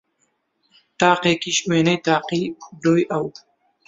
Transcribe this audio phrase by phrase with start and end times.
[0.99, 2.43] تاقێکیش وێنەی تاقی
[2.79, 3.25] برۆی ئەو